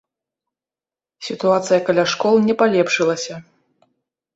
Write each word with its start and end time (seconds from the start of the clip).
Сітуацыя 1.29 1.81
каля 1.91 2.03
школ 2.15 2.35
не 2.49 2.53
палепшылася. 2.65 3.33